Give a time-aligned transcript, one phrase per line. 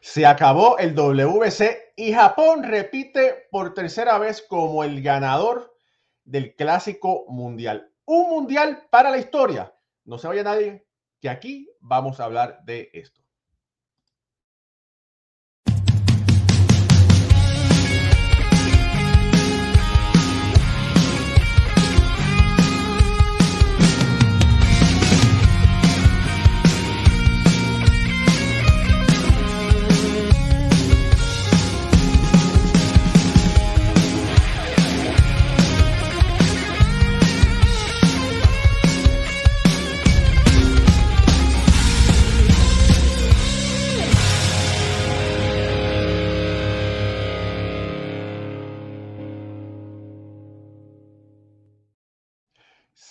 [0.00, 5.74] Se acabó el WC y Japón repite por tercera vez como el ganador
[6.24, 7.90] del clásico mundial.
[8.04, 9.74] Un mundial para la historia.
[10.04, 10.86] No se vaya nadie,
[11.20, 13.25] que aquí vamos a hablar de esto.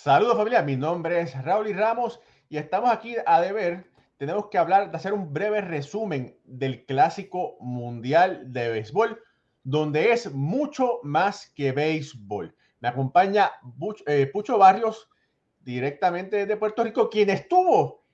[0.06, 3.90] Saludos familia, mi nombre es Raúl y Ramos y estamos aquí a deber.
[4.18, 9.20] Tenemos que hablar, de hacer un breve resumen del clásico mundial de béisbol,
[9.64, 12.54] donde es mucho más que béisbol.
[12.78, 13.50] Me acompaña
[14.06, 15.10] eh, Pucho Barrios,
[15.64, 18.04] directamente de Puerto Rico, quien estuvo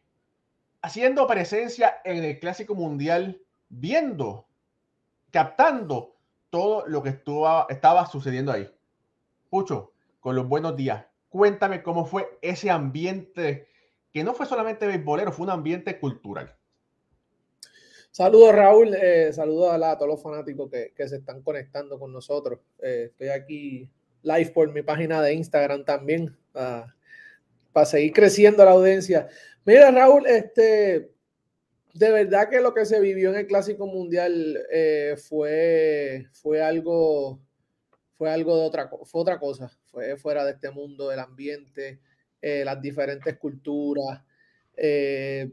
[0.81, 3.39] haciendo presencia en el clásico mundial,
[3.69, 4.47] viendo,
[5.31, 6.17] captando
[6.49, 7.11] todo lo que
[7.69, 8.67] estaba sucediendo ahí.
[9.51, 13.67] Pucho, con los buenos días cuéntame cómo fue ese ambiente,
[14.13, 16.55] que no fue solamente beisbolero, fue un ambiente cultural.
[18.11, 22.61] Saludos Raúl, eh, saludos a, todos los fanáticos que, se están conectando con nosotros.
[22.83, 23.91] Eh, estoy aquí
[24.23, 29.29] live por mi página de Instagram también para seguir creciendo la audiencia.
[29.65, 31.11] Mira Raúl, este,
[31.95, 37.41] de verdad que lo que se vivió en el Clásico Mundial eh, fue, fue algo
[38.19, 42.01] fue algo de otra, fue otra cosa, fue fuera de este mundo, del ambiente,
[42.41, 44.23] eh, las diferentes culturas,
[44.77, 45.53] eh,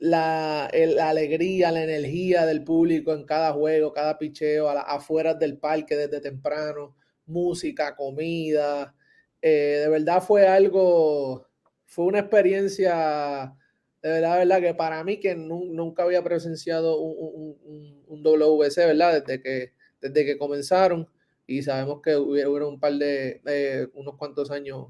[0.00, 6.20] la, alegría, la energía del público en cada juego, cada picheo, a del parque desde
[6.20, 6.94] temprano,
[7.26, 8.94] música, comida,
[9.42, 11.48] eh, de verdad fue algo,
[11.86, 13.54] fue una experiencia,
[14.02, 19.22] de verdad, verdad que para mí que nunca había presenciado un, un, un, WC, ¿verdad?
[19.22, 21.08] Desde que, desde que comenzaron
[21.50, 24.86] y sabemos que hubieron un par de, unos cuantos años,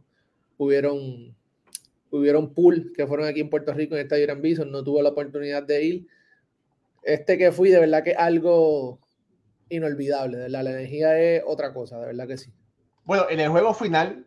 [0.58, 1.34] hubieron,
[2.10, 5.02] hubieron pool que fueron aquí en Puerto Rico en el Estadio Gran Bison, no tuve
[5.02, 6.06] la oportunidad de ir.
[7.02, 9.00] Este que fui, de verdad que algo
[9.70, 12.52] inolvidable, de la energía es otra cosa, de verdad que sí.
[13.04, 14.26] Bueno, en el juego final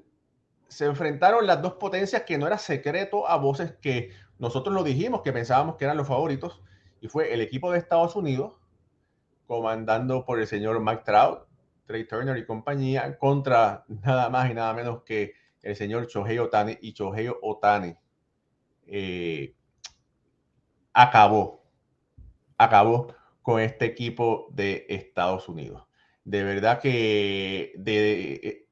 [0.69, 5.21] se enfrentaron las dos potencias que no era secreto a voces que nosotros lo dijimos,
[5.21, 6.63] que pensábamos que eran los favoritos,
[6.99, 8.53] y fue el equipo de Estados Unidos,
[9.45, 11.52] comandando por el señor Mike Trout,
[11.85, 16.77] Trey Turner y compañía contra nada más y nada menos que el señor Chohei Otani
[16.81, 17.95] y Chohei Otani
[18.87, 19.55] eh,
[20.93, 21.63] acabó,
[22.57, 25.85] acabó con este equipo de Estados Unidos.
[26.23, 28.67] De verdad que eh,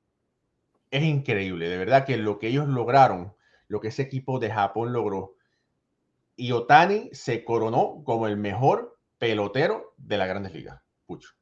[0.89, 3.33] es increíble, de verdad que lo que ellos lograron,
[3.67, 5.35] lo que ese equipo de Japón logró,
[6.35, 10.81] y Otani se coronó como el mejor pelotero de la Grandes Ligas.
[11.05, 11.40] Pucho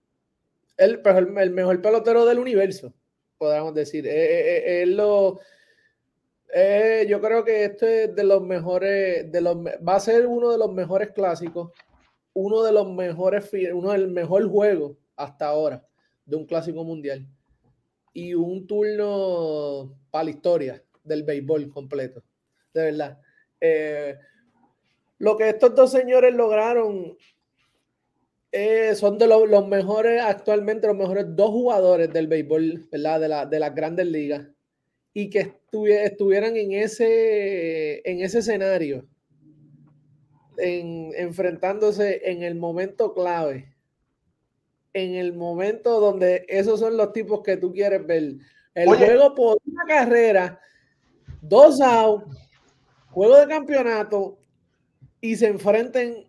[0.79, 1.01] el,
[1.37, 2.93] el, mejor pelotero del universo,
[3.37, 4.07] podríamos decir.
[4.07, 5.39] Eh, eh, eh, lo,
[7.07, 10.57] yo creo que este es de los mejores, de los, va a ser uno de
[10.57, 11.71] los mejores clásicos,
[12.33, 15.85] uno de los mejores, uno del mejor juego hasta ahora
[16.25, 17.27] de un clásico mundial
[18.13, 22.23] y un turno para la historia del béisbol completo,
[22.73, 23.19] de verdad.
[25.17, 27.17] lo que estos dos señores lograron
[28.51, 33.19] eh, son de los mejores, actualmente los mejores dos jugadores del béisbol, ¿verdad?
[33.19, 34.47] De, la, de las grandes ligas.
[35.13, 39.07] Y que estuvieran en ese, en ese escenario,
[40.57, 43.75] en, enfrentándose en el momento clave,
[44.93, 48.35] en el momento donde esos son los tipos que tú quieres ver.
[48.73, 50.59] El juego por una carrera,
[51.41, 52.25] dos outs,
[53.11, 54.39] juego de campeonato,
[55.21, 56.25] y se enfrenten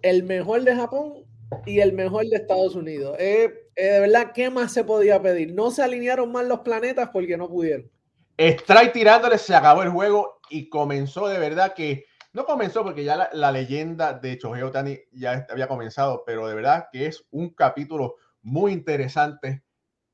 [0.00, 1.27] el mejor de Japón
[1.66, 3.16] y el mejor de Estados Unidos.
[3.18, 5.54] Eh, eh, de verdad, ¿qué más se podía pedir?
[5.54, 7.90] No se alinearon mal los planetas porque no pudieron.
[8.36, 13.28] Strike tirándole, se acabó el juego y comenzó de verdad que no comenzó porque ya
[13.32, 18.16] la, leyenda de Chohei Otani ya había comenzado, pero de verdad que es un capítulo
[18.42, 19.64] muy interesante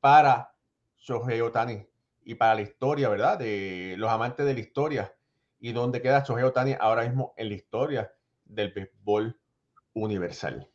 [0.01, 0.55] para
[0.97, 1.87] Shohei Otani
[2.25, 3.39] y para la historia, ¿verdad?
[3.39, 5.15] De los amantes de la historia
[5.59, 8.13] y dónde queda Shohei Otani ahora mismo en la historia
[8.47, 9.39] del béisbol
[9.93, 10.71] universal.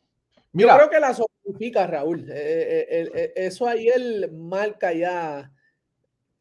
[0.52, 2.28] Yo creo que la significa Raúl.
[2.30, 5.52] Eh, eh, eh, eso ahí él marca ya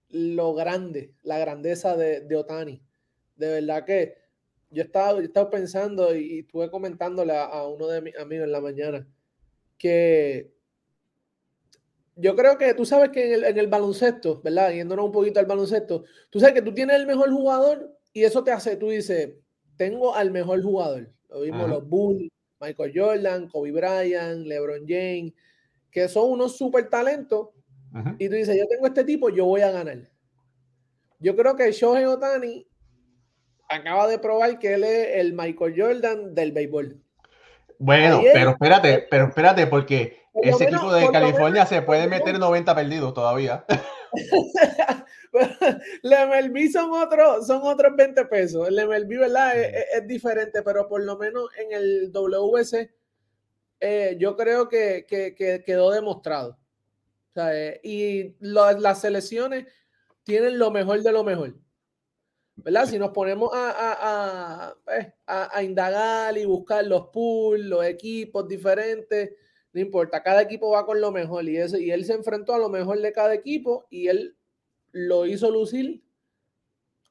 [0.09, 2.81] lo grande, la grandeza de, Otani.
[3.35, 4.15] De verdad que
[4.71, 9.07] yo estaba, yo pensando y, estuve comentándole a, uno de mis amigos en la mañana
[9.77, 10.51] que
[12.15, 14.71] yo creo que tú sabes que en el, baloncesto, ¿verdad?
[14.71, 18.43] Yéndonos un poquito al baloncesto, tú sabes que tú tienes el mejor jugador y eso
[18.43, 19.35] te hace, tú dices,
[19.77, 21.13] tengo al mejor jugador.
[21.29, 22.29] Lo vimos los Bulls,
[22.59, 25.33] Michael Jordan, Kobe Bryant, LeBron James,
[25.91, 27.49] que son unos super talentos.
[28.19, 29.97] Y tú dices, yo tengo este tipo, yo voy a ganar.
[31.17, 32.67] Yo creo que Shohei Otani
[33.67, 37.01] acaba de probar que él es el Michael Jordan del béisbol.
[37.79, 43.13] Bueno, pero espérate, pero espérate, porque ese equipo de California se puede meter 90 perdidos
[43.13, 43.65] todavía.
[46.03, 48.67] el MLB son otros, son otros 20 pesos.
[48.67, 49.53] El MLB, ¿verdad?
[49.57, 52.91] Es, diferente, pero por lo menos en el WC
[53.79, 55.05] eh, yo creo que,
[55.65, 56.57] quedó demostrado.
[57.35, 59.67] Eh, y las selecciones
[60.23, 61.55] tienen lo mejor de lo mejor.
[62.55, 62.85] ¿verdad?
[62.87, 64.73] Si nos ponemos eh, a,
[65.25, 69.31] a, indagar y buscar los pools, los equipos diferentes,
[69.73, 72.69] no importa, cada equipo va con lo mejor y, y él se enfrentó a lo
[72.69, 74.35] mejor de cada equipo y él
[74.91, 76.03] lo hizo lucir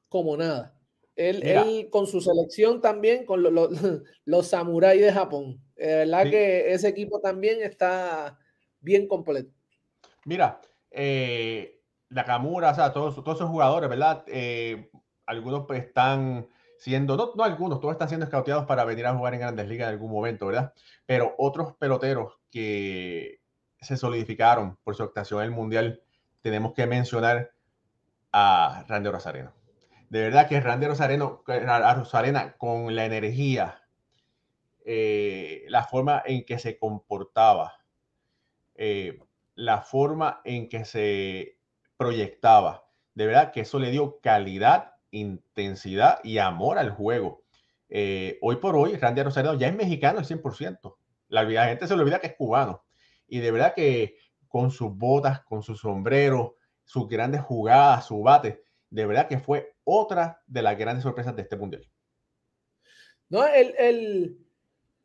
[0.09, 0.75] como nada.
[1.15, 3.43] Él, él con su selección también, con
[4.25, 5.61] los samuráis de Japón.
[5.75, 8.37] De verdad que ese equipo también está
[8.79, 9.51] bien completo.
[10.25, 10.61] Mira,
[10.91, 14.23] eh, Nakamura, o sea, todos, todos esos jugadores, ¿verdad?
[14.27, 14.89] Eh,
[15.25, 16.47] algunos pues, están
[16.77, 19.89] siendo, no, no algunos, todos están siendo escauteados para venir a jugar en Grandes Ligas
[19.89, 20.73] en algún momento, ¿verdad?
[21.05, 23.41] Pero otros peloteros que
[23.81, 26.01] se solidificaron por su actuación en el Mundial,
[26.41, 27.51] tenemos que mencionar
[28.31, 29.53] a Randy Rosareno.
[30.09, 33.83] De verdad que Randy Rosarena con la energía,
[34.85, 37.73] eh, la forma en que se comportaba,
[38.75, 39.19] eh,
[39.55, 41.57] la forma en que se
[41.97, 47.43] proyectaba, de verdad que eso le dio calidad intensidad y amor al juego.
[47.89, 50.97] Eh, hoy por hoy, Randy Rosareno ya es mexicano al 100%.
[51.29, 52.83] La, gente se le olvida que es cubano.
[53.27, 54.15] Y de verdad que
[54.47, 59.75] con sus botas, con su sombrero, sus grandes jugadas, su bate, de verdad que fue
[59.83, 61.87] otra de las grandes sorpresas de este mundial.
[63.29, 64.39] No, el,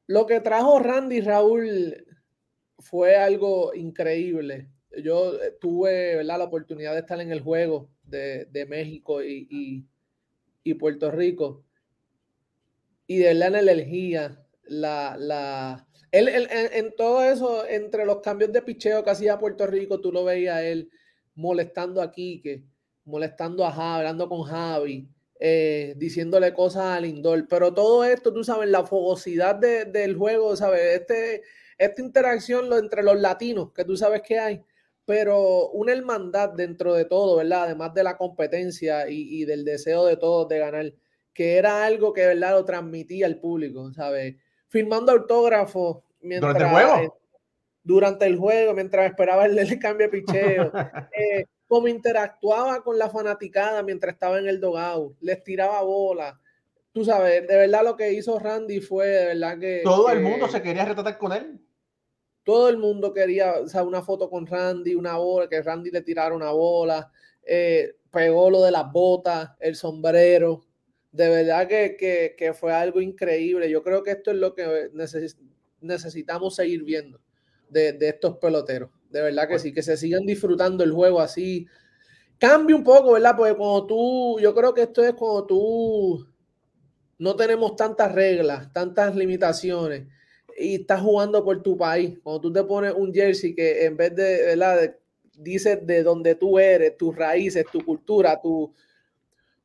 [0.06, 2.06] lo que trajo Randy Raúl
[2.79, 4.71] fue algo increíble.
[5.03, 6.38] Yo eh, tuve ¿verdad?
[6.38, 9.87] la oportunidad de estar en el juego de, México y,
[10.62, 11.65] y Puerto Rico.
[13.06, 19.02] Y de la energía, la, la, él, en, todo eso, entre los cambios de picheo
[19.02, 20.90] que hacía Puerto Rico, tú lo veías él
[21.34, 22.64] molestando a Quique,
[23.05, 25.08] molestando a Javi, hablando con Javi,
[25.40, 27.49] eh, diciéndole cosas a Lindor.
[27.49, 31.00] Pero todo esto, tú sabes, la fogosidad del juego, ¿sabes?
[31.00, 31.43] Este,
[31.78, 34.62] esta interacción entre los latinos, que tú sabes que hay,
[35.05, 37.64] pero una hermandad dentro de todo, ¿verdad?
[37.64, 40.94] Además de la competencia y, del deseo de todos de ganar,
[41.32, 42.52] que era algo que, ¿verdad?
[42.52, 44.37] Lo transmitía al público, ¿sabes?
[44.75, 46.53] Firmando autógrafos mientras...
[46.53, 47.03] ¿Durante el juego?
[47.05, 47.19] Eh,
[47.85, 50.73] durante el juego, mientras esperaba el, cambio de picheo.
[51.17, 56.41] eh, como interactuaba con la fanaticada mientras estaba en el dogado, les tiraba bola.
[56.91, 59.82] Tú sabes, de verdad lo que hizo Randy fue de verdad que...
[59.85, 61.61] Todo el mundo se quería retratar con él.
[62.43, 66.03] Todo el mundo quería o sea, una foto con Randy, una bola, que Randy le
[66.03, 67.12] tirara una bola,
[67.44, 70.62] eh, pegó lo de las botas, el sombrero.
[71.14, 73.71] De verdad que, fue algo increíble.
[73.71, 74.90] Yo creo que esto es lo que
[75.80, 77.21] necesitamos seguir viendo
[77.68, 78.90] de, estos peloteros.
[79.11, 81.68] De verdad que sí, que se sigan disfrutando el juego así.
[82.37, 83.37] Cambia un poco, ¿verdad?
[83.37, 86.26] Porque cuando tú, yo creo que esto es cuando tú
[87.18, 90.09] no tenemos tantas reglas, tantas limitaciones
[90.59, 94.16] y estás jugando por tu país, cuando tú te pones un jersey que en vez
[94.16, 94.97] de, ¿verdad?
[95.38, 98.75] dice de donde tú eres, tus raíces, tu cultura, tu...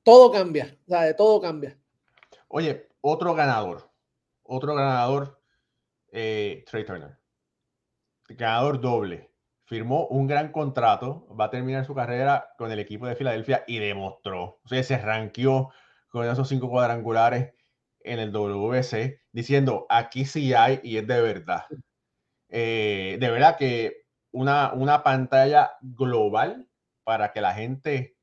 [0.03, 1.77] Todo cambia, de Todo cambia.
[2.47, 3.89] Oye, otro ganador,
[4.43, 5.39] otro ganador,
[6.11, 7.17] eh, Trey Turner.
[8.29, 9.31] Ganador doble.
[9.65, 13.77] Firmó un gran contrato, va a terminar su carrera con el equipo de Filadelfia y
[13.77, 15.69] demostró, o sea, se ranqueó
[16.09, 17.53] con esos cinco cuadrangulares
[17.99, 21.65] en el WC diciendo aquí sí hay y es de verdad.
[22.49, 26.67] Eh, de verdad que una, una pantalla global
[27.03, 28.17] para que la gente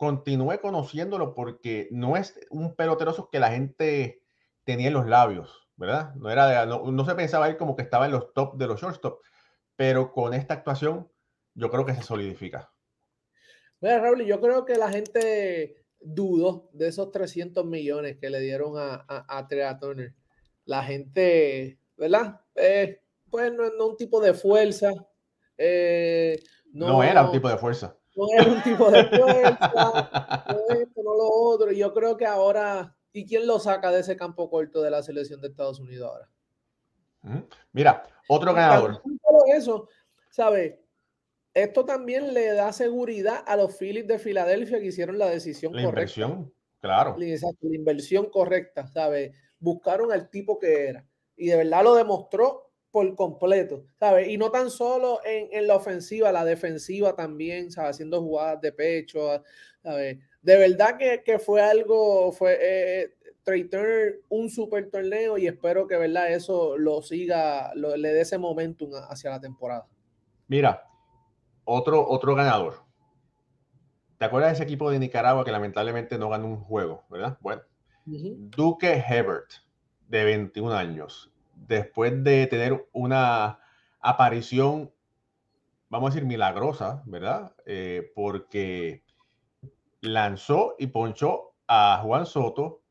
[0.00, 4.22] continúe conociéndolo porque no es un peloteroso que la gente
[4.64, 6.14] tenía en los labios, ¿verdad?
[6.14, 9.20] No, era no, se pensaba él como que estaba en los top de los shortstop,
[9.76, 11.12] pero con esta actuación
[11.52, 12.72] yo creo que se solidifica.
[13.82, 18.78] Mira, Raúl, yo creo que la gente dudo de esos 300 millones que le dieron
[18.78, 20.14] a, a, Trea Turner.
[20.64, 22.40] La gente, ¿verdad?
[22.54, 24.94] Eh, pues no es un tipo de fuerza.
[25.58, 26.42] Eh,
[26.72, 27.99] no, era un tipo de fuerza.
[28.20, 29.72] No era un tipo de fuerza.
[29.74, 31.72] no esto, no lo otro.
[31.72, 35.02] Y yo creo que ahora ¿Y quién lo saca de ese campo corto de la
[35.02, 36.30] selección de Estados Unidos ahora?
[37.72, 39.02] Mira, otro ganador.
[39.54, 39.88] Eso,
[40.30, 40.76] ¿sabes?
[41.52, 45.82] Esto también le da seguridad a los Phillies de Filadelfia que hicieron la decisión la
[45.82, 47.16] Inversión, claro.
[47.18, 49.32] La, la inversión correcta, ¿sabes?
[49.58, 51.06] Buscaron al tipo que era.
[51.36, 54.28] Y de verdad lo demostró por completo, ¿sabes?
[54.28, 57.92] Y no tan solo en, en, la ofensiva, la defensiva también, ¿sabes?
[57.96, 59.42] Haciendo jugadas de pecho,
[59.82, 60.18] ¿sabes?
[60.42, 65.86] De verdad que, que fue algo, fue eh, Trey Turner un super torneo y espero
[65.86, 66.32] que, ¿verdad?
[66.32, 69.86] Eso lo siga, lo, le dé ese momentum hacia la temporada.
[70.48, 70.84] Mira,
[71.64, 72.82] otro, otro ganador.
[74.18, 77.38] ¿Te acuerdas de ese equipo de Nicaragua que lamentablemente no ganó un juego, verdad?
[77.40, 77.62] Bueno,
[78.04, 79.50] Duque Hebert,
[80.08, 81.29] de 21 años,
[81.66, 83.60] después de tener una
[84.00, 84.90] aparición,
[85.88, 87.54] vamos a decir, milagrosa, ¿verdad?
[87.66, 89.02] Eh, porque
[90.00, 92.82] lanzó y ponchó a Juan Soto,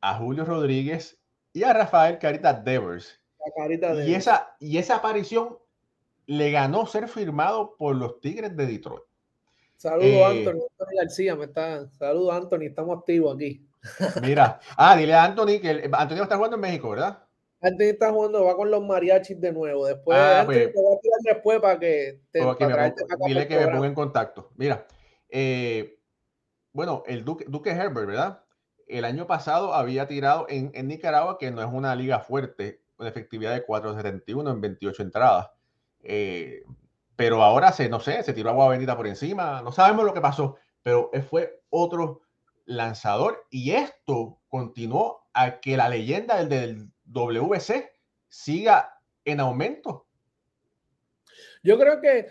[0.00, 1.18] a Julio Rodríguez
[1.52, 3.20] y a Rafael Carita Devers.
[4.06, 5.58] Y, esa, y esa aparición
[6.26, 9.02] le ganó ser firmado por los Tigres de Detroit.
[9.76, 10.62] Saludos, eh, Anthony.
[10.78, 11.86] Anthony García me está.
[11.90, 12.62] Saludos, Anthony.
[12.62, 13.66] Estamos activos aquí.
[14.22, 17.23] Mira, ah, dile a Anthony que Anthony está jugando en México, ¿verdad?
[17.64, 19.86] Antes está jugando, va con los mariachis de nuevo.
[19.86, 22.40] Después, ah, pues, te voy a tirar después para que te
[23.26, 24.50] Dile que me ponga en contacto.
[24.56, 24.86] Mira,
[25.30, 25.98] eh,
[26.74, 28.42] bueno, el Duque, Duque, Herbert, ¿verdad?
[28.86, 33.06] El año pasado había tirado en, en, Nicaragua, que no es una liga fuerte, con
[33.06, 35.50] efectividad de 4.71 en 28 entradas.
[36.02, 36.64] Eh,
[37.16, 39.62] pero ahora se, no sé, se tiró agua bendita por encima.
[39.62, 42.20] No sabemos lo que pasó, pero fue otro
[42.66, 47.92] lanzador y esto continuó a que la leyenda del, del WC
[48.28, 50.06] siga en aumento.
[51.62, 52.26] Yo creo que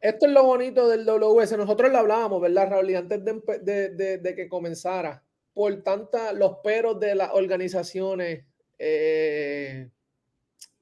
[0.00, 1.56] esto es lo bonito del WC.
[1.56, 2.94] Nosotros lo hablábamos, ¿verdad, Raúl?
[2.94, 5.22] antes de, que comenzara,
[5.54, 8.44] por tanta los peros de las organizaciones,
[8.78, 9.88] eh,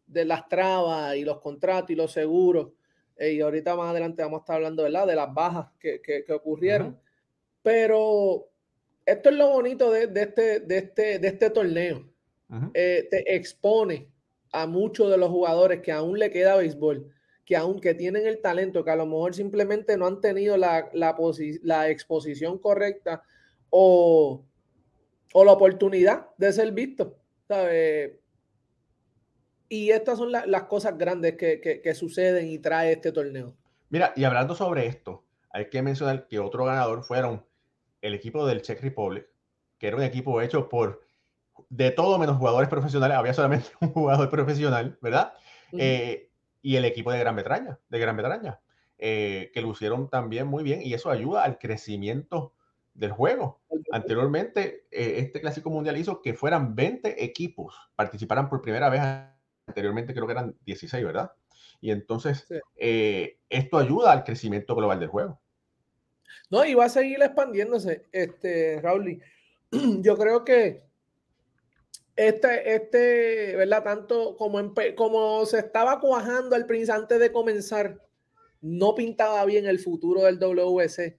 [0.06, 2.72] de las trabas y los contratos y los seguros.
[3.16, 5.06] Eh, y ahorita más adelante vamos a estar hablando, ¿verdad?
[5.06, 6.98] De las bajas que, ocurrieron.
[7.62, 8.48] Pero
[9.04, 12.09] esto es lo bonito de, este, de, este, de este torneo.
[12.74, 14.08] Eh, te expone
[14.52, 17.12] a muchos de los jugadores que aún le queda béisbol,
[17.44, 21.88] que aunque tienen el talento, que a lo mejor simplemente no han tenido la, la,
[21.88, 23.22] exposición correcta
[23.70, 24.44] o,
[25.32, 27.18] o, la oportunidad de ser visto
[29.68, 33.56] Y estas son las cosas grandes que, que, suceden y trae este torneo.
[33.88, 37.44] Mira, y hablando sobre esto, hay que mencionar que otro ganador fueron
[38.00, 39.26] el equipo del Czech Republic,
[39.78, 41.02] que era un equipo hecho por
[41.70, 45.32] de todo menos jugadores profesionales, había solamente un jugador profesional, ¿verdad?
[45.72, 46.28] Eh,
[46.60, 48.60] y el equipo de Gran Bretaña, de Gran Bretaña,
[48.98, 52.54] eh, que lucieron también muy bien y eso ayuda al crecimiento
[52.92, 53.60] del juego.
[53.92, 59.00] Anteriormente, eh, este Clásico Mundial hizo que fueran 20 equipos, participaran por primera vez,
[59.66, 61.32] anteriormente creo que eran 16, ¿verdad?
[61.80, 62.46] Y entonces,
[62.76, 65.40] esto ayuda al crecimiento global del juego.
[66.50, 69.22] No, y va a seguir expandiéndose, este, Raúl.
[69.70, 70.89] Yo creo que
[72.28, 73.82] este, este, ¿verdad?
[73.82, 77.98] Tanto como, como se estaba cuajando al principio antes de comenzar,
[78.60, 81.18] no pintaba bien el futuro del WC.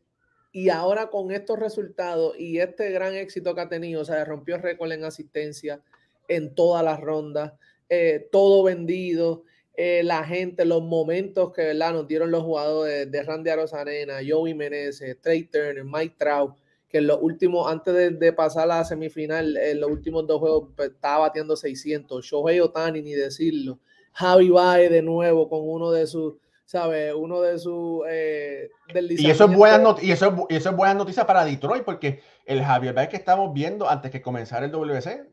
[0.52, 4.60] Y ahora con estos resultados y este gran éxito que ha tenido, o sea, rompió
[4.60, 5.82] récord en asistencia
[6.28, 7.54] en todas las rondas,
[7.90, 9.44] eh, todo vendido,
[9.74, 11.94] eh, la gente, los momentos que ¿verdad?
[11.94, 16.56] nos dieron los jugadores de Randy Arozarena, Joey Menezes, Trey Turner, Mike Trout,
[16.92, 20.70] que en los últimos, antes de, pasar a la semifinal, en los últimos dos juegos
[20.76, 22.24] pues, estaba batiendo 600.
[22.26, 23.80] Shohei Otani, ni decirlo.
[24.14, 27.14] Javi Bae de nuevo con uno de sus, ¿sabes?
[27.16, 28.04] Uno de sus...
[28.10, 32.22] Eh, y, eso es buena y, eso y eso es buena noticia para Detroit, porque
[32.46, 35.32] el Javier Bae que estamos viendo antes que comenzara el WC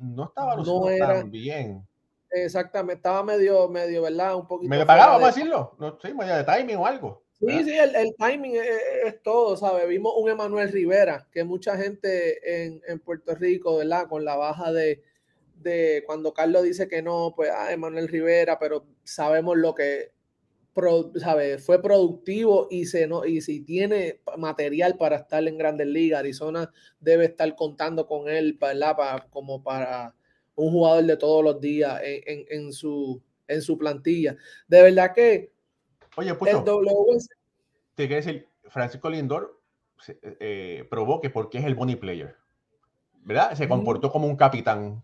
[0.00, 1.86] no estaba no tan bien.
[2.30, 4.34] Exactamente, estaba medio, medio, ¿verdad?
[4.34, 4.70] Un poquito.
[4.70, 5.76] Me lo pagaba, vamos a decirlo.
[5.78, 7.23] No, sí, medio de timing o algo.
[7.48, 9.88] Sí, sí, el, timing es, todo, ¿sabes?
[9.88, 14.06] Vimos un Emanuel Rivera, que mucha gente en, en, Puerto Rico, ¿verdad?
[14.08, 15.02] Con la baja de,
[15.56, 20.12] de cuando Carlos dice que no, pues, ah, Emanuel Rivera, pero sabemos lo que,
[21.16, 21.64] ¿sabes?
[21.64, 26.72] Fue productivo y, se, no, y si tiene material para estar en Grandes Ligas, Arizona
[27.00, 28.96] debe estar contando con él, ¿verdad?
[28.96, 30.14] Para, como para
[30.56, 34.36] un jugador de todos los días en, en, en su, en su plantilla.
[34.68, 35.53] De verdad que
[36.16, 36.64] Oye, Pucho,
[37.94, 39.60] te decir, Francisco Lindor
[40.08, 42.36] eh, probó que porque es el money player,
[43.22, 43.54] ¿verdad?
[43.54, 45.02] Se comportó como un capitán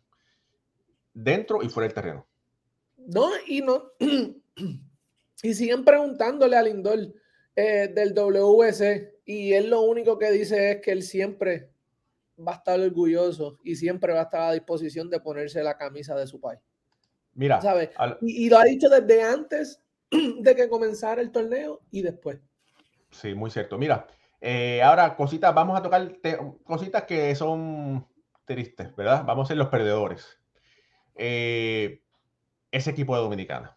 [1.14, 2.26] dentro y fuera del terreno.
[2.96, 3.92] No, y no.
[5.42, 7.12] y siguen preguntándole a Lindor
[7.56, 11.70] eh, del WC y él lo único que dice es que él siempre
[12.36, 16.14] va a estar orgulloso y siempre va a estar a disposición de ponerse la camisa
[16.16, 16.60] de su país.
[17.34, 17.90] Mira, ¿sabes?
[18.22, 19.80] Y, lo ha dicho desde antes
[20.40, 22.40] de que comenzara el torneo y después.
[23.10, 23.78] Sí, muy cierto.
[23.78, 24.06] Mira,
[24.40, 26.16] eh, ahora cositas, vamos a tocar
[26.64, 28.06] cositas que son
[28.44, 29.24] tristes, ¿verdad?
[29.24, 30.38] Vamos a ser los perdedores.
[31.14, 32.02] Eh,
[32.70, 33.76] ese equipo de Dominicana.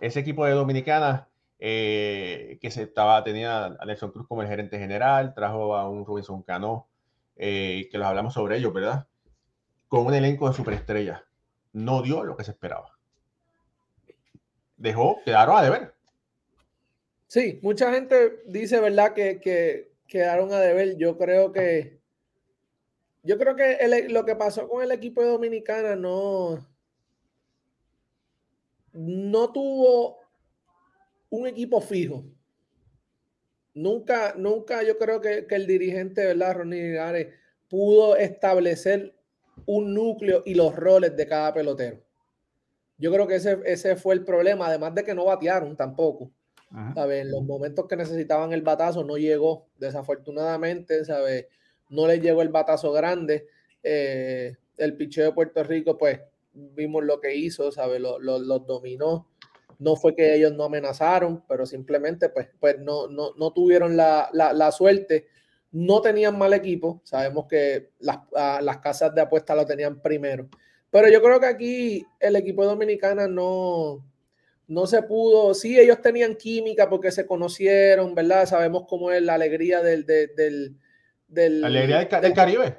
[0.00, 4.78] Ese equipo de Dominicana eh, que se estaba, tenía a Nelson Cruz como el gerente
[4.78, 6.88] general, trajo a un Robinson Cano,
[7.36, 9.08] que los hablamos sobre ellos, ¿verdad?
[9.88, 11.22] Con un elenco de superestrellas.
[11.72, 12.99] No dio lo que se esperaba.
[14.80, 15.94] Dejó, quedaron a deber.
[17.26, 19.12] Sí, mucha gente dice, ¿verdad?
[19.12, 20.96] Que, quedaron a deber.
[20.96, 22.00] Yo creo que.
[23.22, 26.66] Yo creo que lo que pasó con el equipo de Dominicana no.
[28.92, 30.18] No tuvo
[31.28, 32.24] un equipo fijo.
[33.74, 36.56] Nunca, nunca yo creo que, el dirigente, ¿verdad?
[36.56, 37.34] Ronnie Gare,
[37.68, 39.14] pudo establecer
[39.66, 42.00] un núcleo y los roles de cada pelotero.
[43.00, 46.30] Yo creo que ese, ese fue el problema, además de que no batearon tampoco.
[46.72, 51.46] En los momentos que necesitaban el batazo no llegó, desafortunadamente, ¿sabes?
[51.88, 53.48] No les llegó el batazo grande.
[53.82, 56.20] Eh, el picheo de Puerto Rico, pues
[56.52, 58.00] vimos lo que hizo, ¿sabes?
[58.00, 59.26] Los lo, dominó.
[59.80, 64.28] No fue que ellos no amenazaron, pero simplemente pues, pues no, no, no tuvieron la,
[64.32, 65.26] la, la, suerte.
[65.72, 67.00] No tenían mal equipo.
[67.02, 70.48] Sabemos que las, ah, las casas de apuesta lo tenían primero.
[70.90, 74.04] Pero yo creo que aquí el equipo dominicana no,
[74.66, 78.46] no se pudo, sí, ellos tenían química porque se conocieron, ¿verdad?
[78.46, 80.04] Sabemos cómo es la alegría del...
[80.04, 80.76] del,
[81.28, 82.76] del, alegría del, Caribe.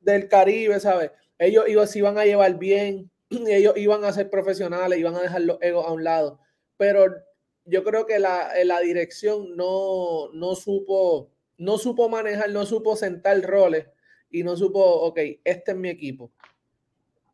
[0.00, 1.10] Del Caribe, ¿sabes?
[1.38, 5.42] Ellos, ellos se iban a llevar bien, ellos iban a ser profesionales, iban a dejar
[5.42, 6.40] los egos a un lado,
[6.78, 7.06] pero
[7.66, 13.40] yo creo que la, la dirección no, no, supo, no supo manejar, no supo sentar
[13.42, 13.86] roles
[14.30, 16.30] y no supo, ok, este es mi equipo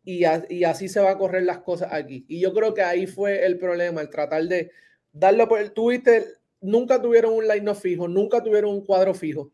[0.02, 0.24] y,
[0.64, 2.24] así se va a correr las cosas aquí.
[2.28, 4.70] Y yo creo que ahí fue el problema, el tratar de
[5.12, 6.26] darlo por el tuviste,
[6.60, 9.50] nunca tuvieron un line fijo, nunca tuvieron un cuadro fijo.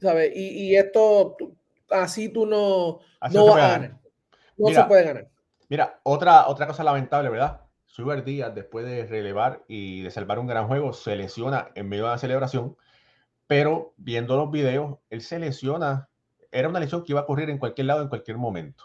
[0.00, 0.32] ¿Sabes?
[0.34, 1.36] Y, esto,
[1.90, 3.98] así tú no, no vas a ganar.
[4.56, 5.28] No se puede ganar.
[5.68, 7.60] Mira, otra, otra cosa lamentable, ¿verdad?
[7.84, 12.04] Suber Díaz, después de relevar y de salvar un gran juego, se lesiona en medio
[12.04, 12.76] de la celebración,
[13.46, 16.08] pero viendo los videos, él se lesiona.
[16.50, 18.84] Era una lesión que iba a ocurrir en cualquier lado, en cualquier momento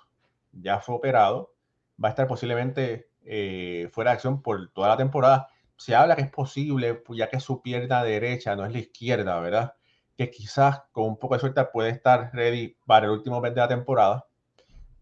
[0.52, 1.54] ya fue operado,
[2.04, 5.48] va a estar posiblemente eh, fuera de acción por toda la temporada.
[5.78, 9.40] Se habla que es posible, pues, ya que su pierna derecha no es la izquierda,
[9.40, 9.74] ¿verdad?
[10.18, 13.62] Que quizás con un poco de suerte puede estar ready para el último mes de
[13.62, 14.26] la temporada,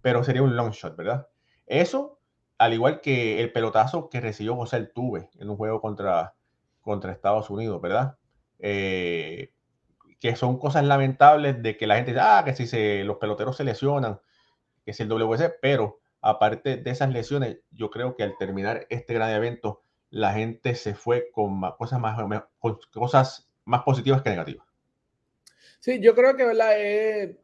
[0.01, 1.27] pero sería un long shot, ¿verdad?
[1.65, 2.19] Eso,
[2.57, 6.35] al igual que el pelotazo que recibió José Altuve en un juego contra,
[6.81, 8.17] contra Estados Unidos, ¿verdad?
[8.59, 9.51] Eh,
[10.19, 13.55] que son cosas lamentables de que la gente dice, ah, que si se, los peloteros
[13.55, 14.19] se lesionan,
[14.89, 19.13] que es el WC, pero aparte de esas lesiones, yo creo que al terminar este
[19.13, 22.17] gran evento, la gente se fue con cosas más,
[22.91, 24.65] cosas más positivas que negativas.
[25.79, 26.73] Sí, yo creo que ¿verdad?
[26.81, 27.35] Es,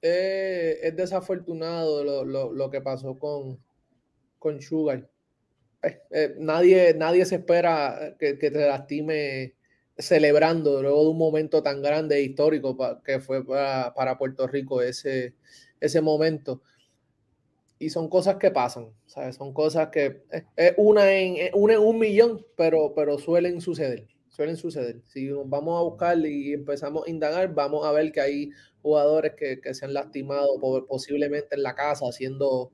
[0.00, 3.58] es, desafortunado lo, lo, que pasó con,
[4.38, 5.10] con Sugar.
[5.82, 9.56] Eh, eh, nadie, nadie se espera que, te lastime
[9.96, 15.34] celebrando luego de un momento tan grande e histórico que fue para Puerto Rico ese,
[15.80, 16.62] ese momento.
[17.78, 19.36] Y son cosas que pasan, ¿sabes?
[19.36, 20.22] Son cosas que
[20.56, 25.00] es una en, una en un millón, pero, pero suelen suceder, suelen suceder.
[25.06, 28.50] Si nos vamos a buscar y empezamos a indagar, vamos a ver que hay
[28.82, 32.72] jugadores que, que se han lastimado posiblemente en la casa haciendo,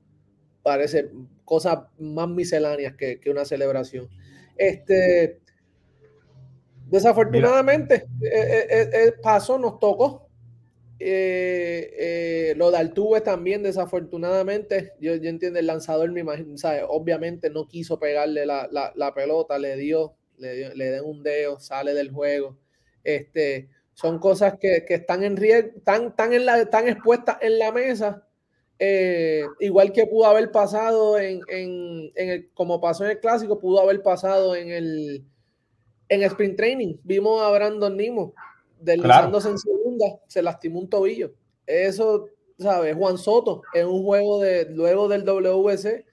[0.63, 1.11] parece,
[1.45, 4.09] cosas más misceláneas que, que una celebración.
[4.57, 5.39] Este,
[6.87, 10.24] desafortunadamente, eh, eh, eh, pasó, nos tocó,
[10.99, 16.55] eh, eh, lo de Altuve también, desafortunadamente, yo, yo, entiendo, el lanzador, me imagino,
[16.87, 21.93] obviamente no quiso pegarle la, la, pelota, le dio, le dio, le un dedo, sale
[21.93, 22.57] del juego.
[23.03, 27.59] Este, son cosas que, que están en riesgo, están, tan en la, tan expuestas en
[27.59, 28.25] la mesa,
[28.79, 33.59] eh, igual que pudo haber pasado en, en, en el, como pasó en el clásico,
[33.59, 35.25] pudo haber pasado en el,
[36.07, 36.97] en el sprint training.
[37.03, 38.33] Vimos a Brandon Nimo
[38.79, 39.57] deslizándose en
[39.97, 41.33] segunda, se lastimó un tobillo.
[41.65, 42.27] Eso,
[42.59, 42.95] ¿sabes?
[42.95, 46.05] Juan Soto en un juego de luego del WC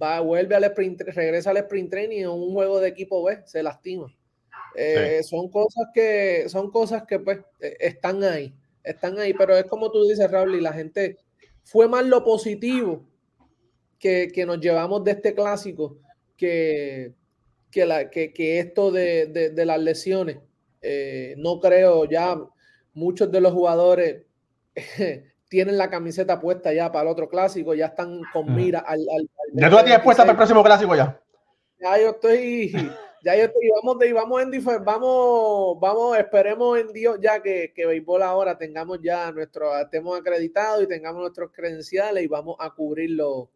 [0.00, 3.62] va, vuelve al sprint, regresa al sprint training en un juego de equipo B, se
[3.62, 4.14] lastima.
[4.76, 9.64] Eh, son cosas que son cosas que pues e, están ahí, están ahí, pero es
[9.64, 11.18] como tú dices, Raúl, y la gente
[11.62, 13.04] fue más lo positivo
[13.98, 15.96] que, que nos llevamos de este clásico
[16.36, 17.12] que,
[17.70, 20.38] que, la, que, que esto de, de, de las lesiones.
[20.82, 22.36] Eh, no creo ya
[22.94, 24.22] muchos de los jugadores
[25.48, 29.06] tienen la camiseta puesta ya para el otro clásico, ya están con mira al,
[29.52, 31.20] Ya tú la tienes puesta para el próximo clásico ya.
[31.78, 32.72] Ya yo estoy,
[33.22, 37.84] ya yo estoy, vamos, de, vamos en vamos, vamos, esperemos en Dios ya que, que
[37.86, 43.50] béisbol ahora tengamos ya nuestro, estemos acreditados y tengamos nuestros credenciales y vamos a cubrirlo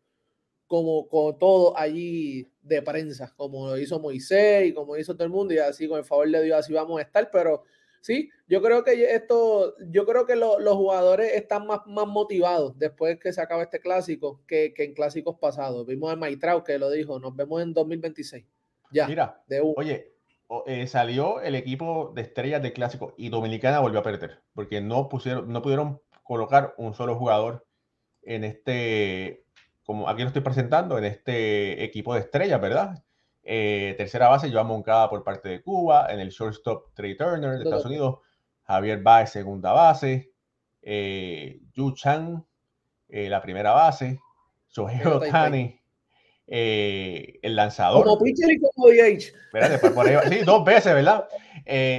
[0.67, 5.31] como, con todo allí de prensa, como lo hizo Moisés y como hizo todo el
[5.31, 7.65] mundo, y así con el favor de Dios así vamos a estar, pero
[8.01, 13.19] sí, yo creo que esto, yo creo que los jugadores están más, más motivados después
[13.19, 15.87] que se acaba este clásico que, que en clásicos pasados.
[15.87, 18.45] Vimos a Maitrao que lo dijo, nos vemos en 2026.
[18.91, 20.15] Ya, Mira, de oye,
[20.67, 25.09] eh, salió el equipo de estrellas del clásico y Dominicana volvió a perder porque no
[25.09, 27.67] pusieron, no pudieron colocar un solo jugador
[28.23, 29.45] en este
[29.89, 33.03] como aquí lo estoy presentando, en este equipo de estrellas, ¿verdad?
[33.51, 36.13] Eh, tercera base, Joan Moncada por parte de Cuba.
[36.13, 38.19] En el shortstop, Trey Turner de Estados Unidos.
[38.65, 40.35] Javier Baez, segunda base.
[40.83, 42.45] Eh, Yu Chang,
[43.09, 44.21] eh, la primera base.
[44.69, 45.81] Shohei Otani,
[46.47, 48.05] eh, el lanzador.
[48.05, 49.33] Como pitcher y como DH.
[49.47, 51.27] Espérate, por, ahí, sí, dos veces, ¿verdad?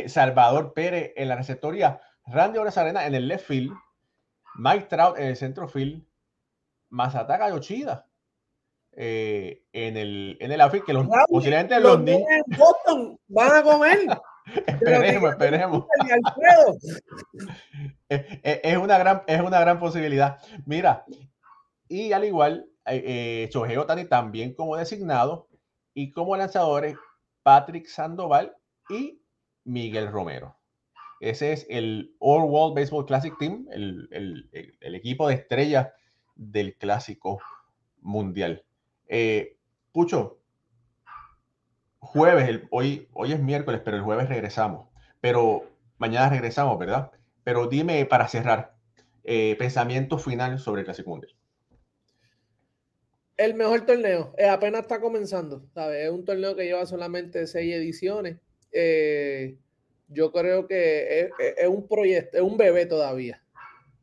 [0.06, 2.00] Salvador Pérez en la receptoría.
[2.28, 3.74] Randy Arena en el left field.
[4.54, 6.06] Mike Trout en el centro field.
[6.90, 8.09] Masataka Yoshida
[8.94, 12.24] eh, en el en el outfit que los posiblemente los, niños
[13.28, 14.00] van a comer.
[14.68, 15.86] esperemos, esperemos.
[18.10, 20.40] es, una gran, es una gran posibilidad.
[20.66, 21.06] Mira,
[21.88, 25.48] y al igual, eh, eh Otani también como designado
[25.94, 26.98] y como lanzadores
[27.44, 28.56] Patrick Sandoval
[28.90, 29.22] y
[29.64, 30.58] Miguel Romero.
[31.20, 35.90] Ese es el All World Baseball Classic Team, el, el, el equipo de estrellas
[36.36, 37.40] del clásico
[38.02, 38.64] mundial.
[39.10, 39.58] Eh,
[39.92, 40.40] Pucho,
[41.98, 44.88] jueves, hoy, hoy es miércoles, pero el jueves regresamos.
[45.20, 45.68] Pero
[45.98, 47.12] mañana regresamos, ¿verdad?
[47.44, 48.76] Pero dime para cerrar,
[49.24, 51.20] eh, pensamiento final sobre el clásico.
[53.36, 56.06] El mejor torneo, eh, apenas está comenzando, ¿sabes?
[56.06, 58.38] Es un torneo que lleva solamente seis ediciones.
[60.08, 63.44] yo creo que es, un proyecto, es un bebé todavía.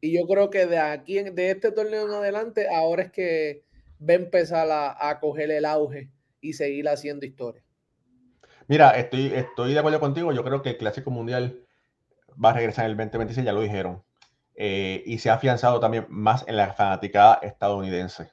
[0.00, 3.65] Y yo creo que de aquí, de este torneo en adelante, ahora es que
[4.00, 7.62] va a empezar a, coger el auge y seguir haciendo historia.
[8.68, 10.32] Mira, estoy, estoy de acuerdo contigo.
[10.32, 11.64] Yo creo que el Clásico Mundial
[12.42, 14.02] va a regresar en el 2026, ya lo dijeron.
[14.54, 18.30] Eh, y se ha afianzado también más en la fanaticada estadounidense.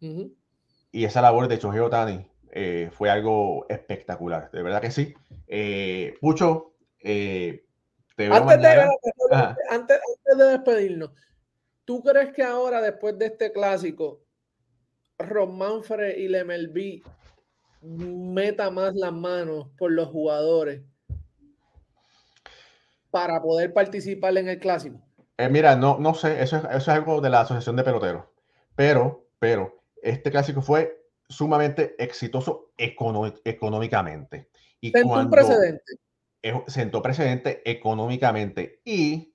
[0.00, 5.14] Y esa labor de Choji Otani eh, fue algo espectacular, de verdad que sí.
[5.46, 7.66] Eh, Pucho, eh,
[8.16, 8.60] antes
[10.38, 11.10] de, despedirnos,
[11.84, 14.22] ¿tú crees que ahora, después de este clásico,
[15.18, 17.02] Manfred y Lemelby
[17.82, 20.82] meta más las manos por los jugadores
[23.10, 25.00] para poder participar en el clásico?
[25.38, 28.24] Eh, mira, no, no sé, eso es, eso es algo de la Asociación de Peloteros,
[28.74, 34.48] pero, pero este clásico fue sumamente exitoso económicamente.
[34.80, 35.92] Y cuando, un precedente
[36.68, 39.34] sentó precedente económicamente y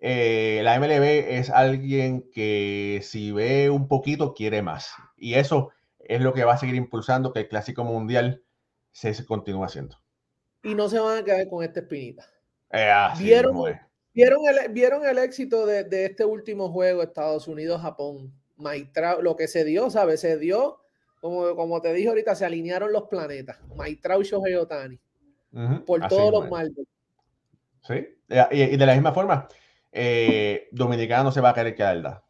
[0.00, 1.04] eh, la MLB
[1.38, 6.54] es alguien que si ve un poquito quiere más y eso es lo que va
[6.54, 8.42] a seguir impulsando que el Clásico Mundial
[8.90, 9.96] se, continúe haciendo.
[10.62, 12.26] Y no se van a quedar con esta espinita.
[12.70, 13.56] Eh, ¿Vieron,
[14.12, 18.34] ¿vieron, el, ¿Vieron el éxito de, este último juego Estados Unidos-Japón?
[19.22, 20.20] lo que se dio, ¿sabes?
[20.20, 20.80] Se dio,
[21.20, 23.58] como, como te dije ahorita, se alinearon los planetas.
[23.74, 25.00] Maitrao Shohei Otani
[25.86, 26.72] por todos los males.
[27.82, 29.48] Sí, y, de la misma forma,
[29.92, 32.22] eh, Dominicana no se va a querer quedar.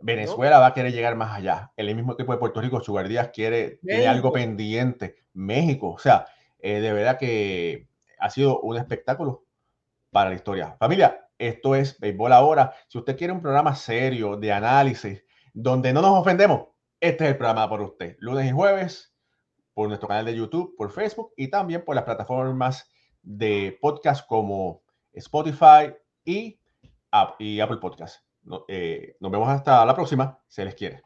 [0.00, 1.72] Venezuela va a querer llegar más allá.
[1.76, 5.16] El mismo equipo de Puerto Rico, Sugar Díaz, quiere tiene algo pendiente.
[5.32, 6.26] México, o sea,
[6.58, 9.44] eh, de verdad que ha sido un espectáculo
[10.10, 10.76] para la historia.
[10.78, 12.72] Familia, esto es Béisbol Ahora.
[12.88, 16.68] Si usted quiere un programa serio de análisis donde no nos ofendemos,
[17.00, 18.16] este es el programa por usted.
[18.18, 19.14] Lunes y jueves,
[19.74, 22.90] por nuestro canal de YouTube, por Facebook y también por las plataformas
[23.22, 26.59] de podcast como Spotify y,
[27.38, 28.24] y Apple Podcast.
[28.68, 30.38] Eh, nos vemos hasta la próxima.
[30.48, 31.02] Se les quiere.